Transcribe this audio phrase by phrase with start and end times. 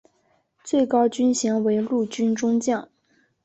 [0.63, 2.89] 最高军衔为陆军中将。